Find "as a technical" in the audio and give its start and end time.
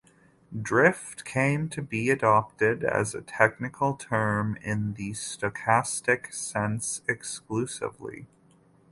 2.83-3.93